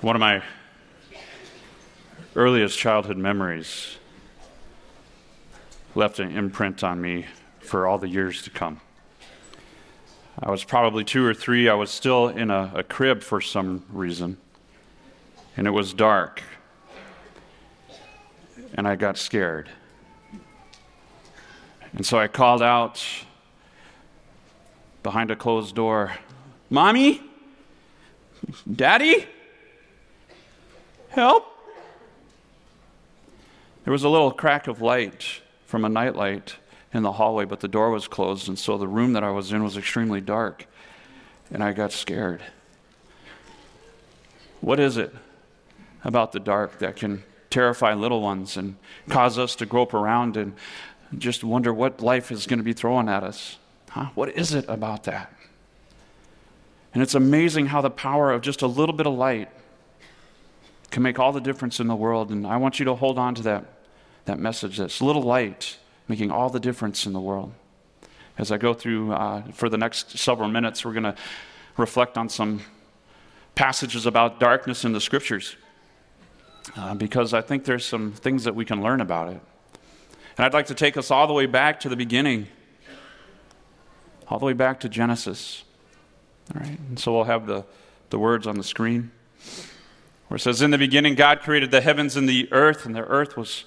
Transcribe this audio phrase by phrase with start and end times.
[0.00, 0.44] One of my
[2.36, 3.96] earliest childhood memories
[5.96, 7.26] left an imprint on me
[7.58, 8.80] for all the years to come.
[10.40, 11.68] I was probably two or three.
[11.68, 14.36] I was still in a, a crib for some reason,
[15.56, 16.44] and it was dark,
[18.74, 19.68] and I got scared.
[21.92, 23.04] And so I called out
[25.02, 26.12] behind a closed door,
[26.70, 27.20] Mommy?
[28.72, 29.26] Daddy?
[31.18, 31.52] Help?
[33.82, 36.54] There was a little crack of light from a nightlight
[36.94, 39.50] in the hallway, but the door was closed, and so the room that I was
[39.50, 40.66] in was extremely dark,
[41.50, 42.40] and I got scared.
[44.60, 45.12] What is it
[46.04, 48.76] about the dark that can terrify little ones and
[49.08, 50.54] cause us to grope around and
[51.18, 53.56] just wonder what life is going to be throwing at us?
[53.90, 54.10] Huh?
[54.14, 55.32] What is it about that?
[56.94, 59.50] And it's amazing how the power of just a little bit of light
[60.90, 62.30] can make all the difference in the world.
[62.30, 63.64] And I want you to hold on to that,
[64.24, 65.76] that message, this little light
[66.08, 67.52] making all the difference in the world.
[68.38, 71.16] As I go through uh, for the next several minutes, we're going to
[71.76, 72.60] reflect on some
[73.54, 75.56] passages about darkness in the scriptures
[76.76, 79.40] uh, because I think there's some things that we can learn about it.
[80.36, 82.46] And I'd like to take us all the way back to the beginning,
[84.28, 85.64] all the way back to Genesis.
[86.54, 87.64] All right, and so we'll have the,
[88.10, 89.10] the words on the screen
[90.28, 93.04] where it says, In the beginning, God created the heavens and the earth, and the
[93.04, 93.64] earth was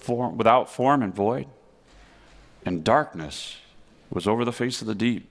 [0.00, 1.46] form, without form and void,
[2.64, 3.56] and darkness
[4.10, 5.28] was over the face of the deep.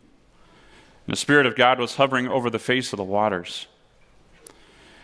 [1.06, 3.68] And the Spirit of God was hovering over the face of the waters.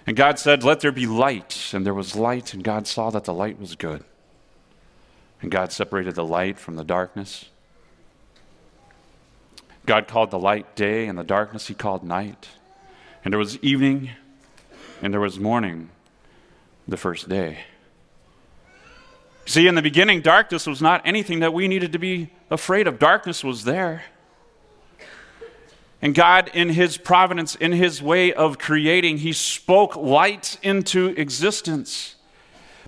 [0.06, 1.72] And God said, Let there be light.
[1.74, 4.04] And there was light, and God saw that the light was good.
[5.42, 7.46] And God separated the light from the darkness.
[9.86, 12.50] God called the light day, and the darkness he called night.
[13.24, 14.12] And there was evening,
[15.04, 15.90] and there was morning
[16.88, 17.60] the first day.
[19.46, 23.00] See, in the beginning, darkness was not anything that we needed to be afraid of.
[23.00, 24.04] Darkness was there.
[26.02, 32.16] And God, in His providence, in His way of creating, He spoke light into existence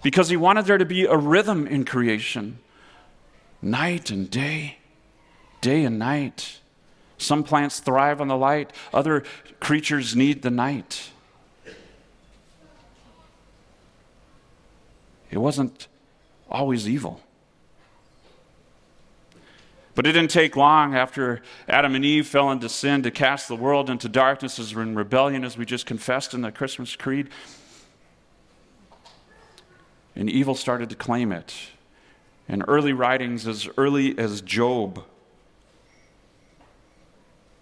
[0.02, 2.60] because He wanted there to be a rhythm in creation
[3.62, 4.78] night and day,
[5.60, 6.60] day and night.
[7.18, 9.24] Some plants thrive on the light, other
[9.60, 11.10] creatures need the night.
[15.36, 15.90] It wasn't
[16.50, 17.20] always evil.
[19.94, 23.56] But it didn't take long after Adam and Eve fell into sin to cast the
[23.58, 27.28] world into darkness as in rebellion, as we just confessed in the Christmas Creed.
[30.16, 31.54] And evil started to claim it.
[32.48, 35.04] In early writings, as early as Job,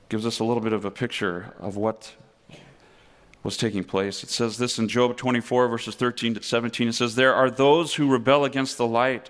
[0.09, 2.13] gives us a little bit of a picture of what
[3.43, 4.23] was taking place.
[4.23, 6.87] It says this in Job 24, verses 13 to 17.
[6.87, 9.29] It says, There are those who rebel against the light,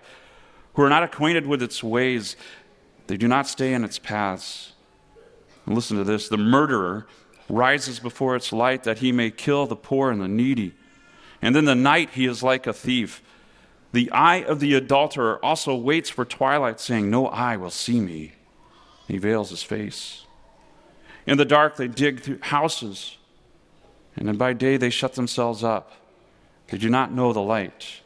[0.75, 2.35] who are not acquainted with its ways,
[3.07, 4.73] they do not stay in its paths.
[5.65, 7.07] And listen to this the murderer
[7.49, 10.73] rises before its light that he may kill the poor and the needy.
[11.41, 13.21] And in the night he is like a thief.
[13.91, 18.33] The eye of the adulterer also waits for twilight, saying, No eye will see me.
[19.07, 20.25] He veils his face.
[21.27, 23.17] In the dark they dig through houses,
[24.15, 25.91] and then by day they shut themselves up.
[26.67, 28.01] They do not know the light.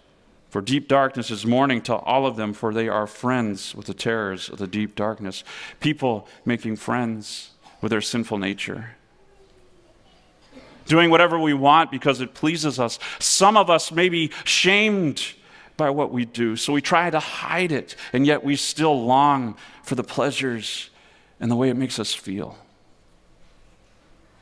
[0.49, 3.93] For deep darkness is morning to all of them, for they are friends with the
[3.93, 5.43] terrors of the deep darkness.
[5.79, 7.51] People making friends
[7.81, 8.95] with their sinful nature.
[10.85, 12.97] Doing whatever we want because it pleases us.
[13.19, 15.33] Some of us may be shamed
[15.75, 19.57] by what we do, so we try to hide it, and yet we still long
[19.83, 20.89] for the pleasures
[21.39, 22.57] and the way it makes us feel.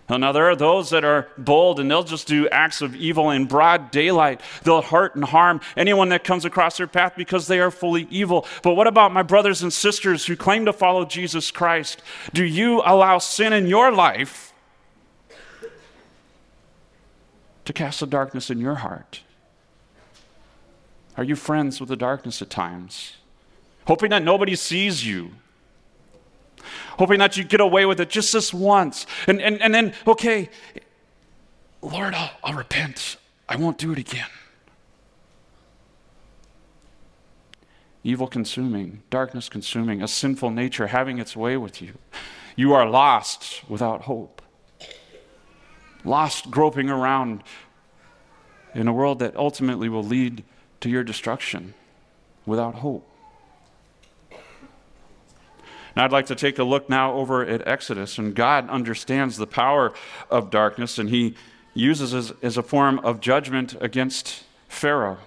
[0.07, 3.45] Now, there are those that are bold and they'll just do acts of evil in
[3.45, 4.39] broad daylight.
[4.63, 8.45] They'll hurt and harm anyone that comes across their path because they are fully evil.
[8.61, 12.03] But what about my brothers and sisters who claim to follow Jesus Christ?
[12.33, 14.53] Do you allow sin in your life
[17.65, 19.21] to cast the darkness in your heart?
[21.17, 23.17] Are you friends with the darkness at times?
[23.87, 25.31] Hoping that nobody sees you
[26.97, 29.05] hoping that you get away with it just this once.
[29.27, 30.49] And, and, and then, okay,
[31.81, 33.17] Lord, I'll, I'll repent.
[33.47, 34.27] I won't do it again.
[38.03, 41.93] Evil consuming, darkness consuming, a sinful nature having its way with you.
[42.55, 44.41] You are lost without hope.
[46.03, 47.41] Lost groping around
[48.75, 50.43] in a world that ultimately will lead
[50.81, 51.73] to your destruction
[52.45, 53.09] without hope.
[55.95, 58.17] And I'd like to take a look now over at Exodus.
[58.17, 59.93] And God understands the power
[60.29, 61.35] of darkness, and He
[61.73, 65.17] uses as, as a form of judgment against Pharaoh.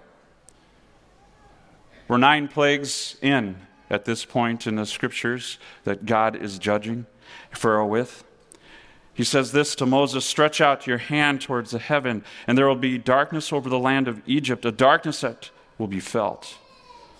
[2.06, 3.56] We're nine plagues in
[3.90, 7.06] at this point in the scriptures that God is judging
[7.50, 8.24] Pharaoh with.
[9.12, 12.76] He says this to Moses Stretch out your hand towards the heaven, and there will
[12.76, 16.56] be darkness over the land of Egypt, a darkness that will be felt.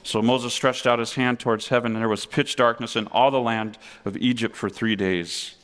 [0.08, 3.30] So Moses stretched out his hand towards heaven, and there was pitch darkness in all
[3.30, 3.76] the land
[4.06, 5.56] of Egypt for three days.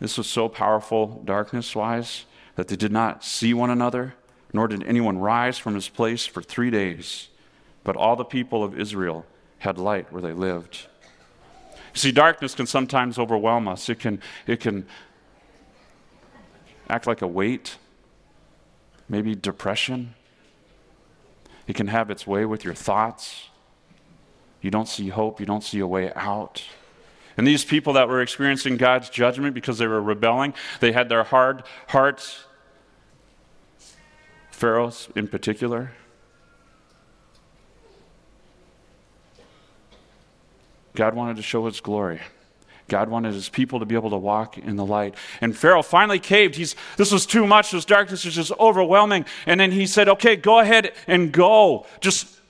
[0.00, 2.24] This was so powerful, darkness wise,
[2.56, 4.14] that they did not see one another,
[4.52, 7.28] nor did anyone rise from his place for three days.
[7.84, 9.24] But all the people of Israel
[9.58, 10.88] had light where they lived.
[11.92, 13.88] See, darkness can sometimes overwhelm us.
[13.88, 14.88] It can, it can
[16.88, 17.76] act like a weight,
[19.08, 20.16] maybe depression.
[21.70, 23.48] It can have its way with your thoughts.
[24.60, 26.64] You don't see hope, you don't see a way out.
[27.36, 31.22] And these people that were experiencing God's judgment because they were rebelling, they had their
[31.22, 32.42] hard hearts,
[34.50, 35.92] Pharaoh's in particular,
[40.96, 42.20] God wanted to show his glory.
[42.90, 45.14] God wanted his people to be able to walk in the light.
[45.40, 46.56] And Pharaoh finally caved.
[46.56, 47.70] He's, this was too much.
[47.70, 49.24] This darkness was just overwhelming.
[49.46, 51.86] And then he said, Okay, go ahead and go.
[52.00, 52.40] Just,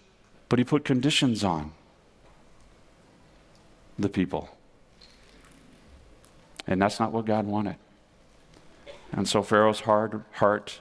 [0.49, 1.73] but he put conditions on
[3.99, 4.49] the people.
[6.67, 7.77] And that's not what God wanted.
[9.13, 10.81] And so Pharaoh's hard heart,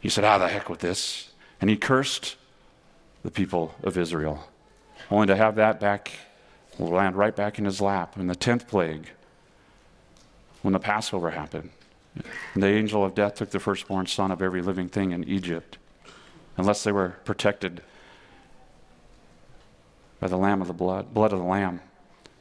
[0.00, 1.30] he said, Ah, the heck with this.
[1.60, 2.36] And he cursed
[3.22, 4.46] the people of Israel
[5.10, 6.12] only to have that back
[6.84, 9.10] land right back in his lap in the 10th plague
[10.62, 11.70] when the Passover happened.
[12.54, 15.78] And the angel of death took the firstborn son of every living thing in Egypt,
[16.56, 17.82] unless they were protected
[20.18, 21.80] by the lamb of the blood, blood of the lamb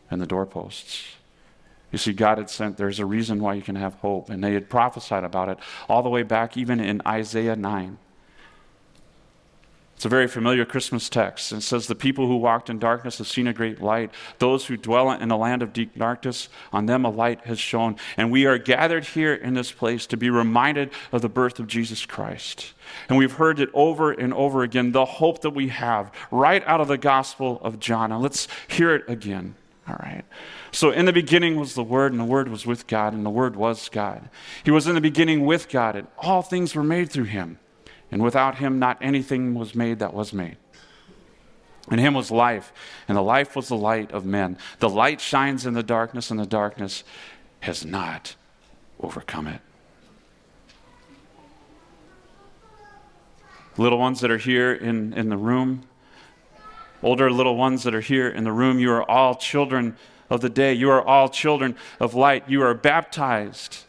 [0.10, 1.06] and the doorposts.
[1.92, 4.30] You see, God had sent, there's a reason why you can have hope.
[4.30, 5.58] And they had prophesied about it
[5.88, 7.98] all the way back, even in Isaiah 9.
[10.00, 11.51] It's a very familiar Christmas text.
[11.51, 14.12] It says, The people who walked in darkness have seen a great light.
[14.38, 17.98] Those who dwell in a land of deep darkness, on them a light has shone.
[18.16, 21.68] And we are gathered here in this place to be reminded of the birth of
[21.68, 22.72] Jesus Christ.
[23.10, 26.80] And we've heard it over and over again, the hope that we have right out
[26.80, 28.12] of the Gospel of John.
[28.12, 29.56] Now let's hear it again.
[29.86, 30.24] All right.
[30.72, 33.30] So, in the beginning was the Word, and the Word was with God, and the
[33.30, 34.30] Word was God.
[34.63, 37.60] He was in the beginning with God, and all things were made through Him
[38.12, 40.58] and without him, not anything was made that was made.
[41.92, 42.72] In him was life,
[43.08, 44.58] and the life was the light of men.
[44.80, 47.04] The light shines in the darkness, and the darkness
[47.62, 48.36] has not
[49.00, 49.62] overcome it.
[53.78, 55.84] Little ones that are here in, in the room,
[57.02, 59.96] older little ones that are here in the room, you are all children
[60.30, 60.74] of the day.
[60.74, 62.48] You are all children of light.
[62.48, 63.86] You are baptized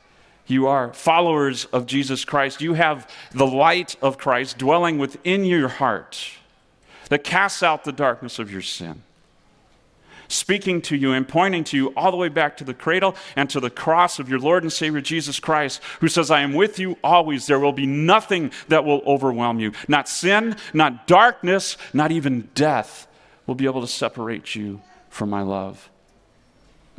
[0.51, 2.61] you are followers of Jesus Christ.
[2.61, 6.33] You have the light of Christ dwelling within your heart
[7.09, 9.03] that casts out the darkness of your sin.
[10.29, 13.51] Speaking to you and pointing to you all the way back to the cradle and
[13.51, 16.79] to the cross of your Lord and Savior Jesus Christ, who says, I am with
[16.79, 17.47] you always.
[17.47, 19.73] There will be nothing that will overwhelm you.
[19.89, 23.09] Not sin, not darkness, not even death
[23.47, 25.91] will be able to separate you from my love.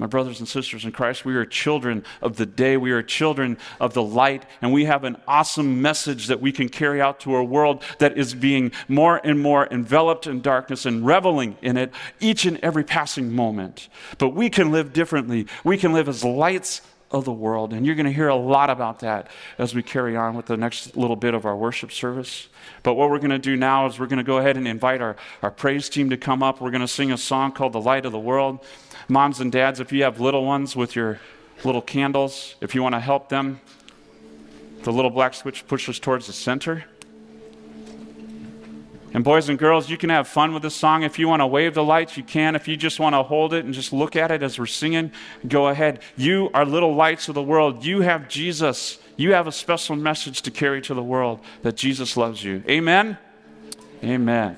[0.01, 2.75] My brothers and sisters in Christ, we are children of the day.
[2.75, 6.69] We are children of the light, and we have an awesome message that we can
[6.69, 11.05] carry out to a world that is being more and more enveloped in darkness and
[11.05, 13.89] reveling in it each and every passing moment.
[14.17, 15.45] But we can live differently.
[15.63, 16.81] We can live as lights
[17.11, 17.73] of the world.
[17.73, 19.27] And you're going to hear a lot about that
[19.57, 22.47] as we carry on with the next little bit of our worship service.
[22.83, 25.01] But what we're going to do now is we're going to go ahead and invite
[25.01, 26.61] our, our praise team to come up.
[26.61, 28.65] We're going to sing a song called The Light of the World.
[29.07, 31.19] Moms and dads, if you have little ones with your
[31.63, 33.59] little candles, if you want to help them,
[34.83, 36.85] the little black switch pushes towards the center.
[39.13, 41.03] And boys and girls, you can have fun with this song.
[41.03, 42.55] If you want to wave the lights, you can.
[42.55, 45.11] If you just want to hold it and just look at it as we're singing,
[45.47, 46.01] go ahead.
[46.15, 47.83] You are little lights of the world.
[47.83, 48.99] You have Jesus.
[49.17, 52.63] You have a special message to carry to the world that Jesus loves you.
[52.69, 53.17] Amen?
[54.03, 54.57] Amen.